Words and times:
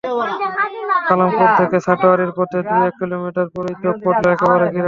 কালামপুর 1.07 1.47
থেকে 1.59 1.77
সাটুরিয়ার 1.85 2.31
পথে 2.37 2.59
দু-এক 2.67 2.93
কিলোমিটার 2.99 3.47
পরই 3.53 3.73
চোখে 3.81 3.99
পড়ল 4.03 4.23
একেবারে 4.27 4.65
গ্রাম। 4.65 4.79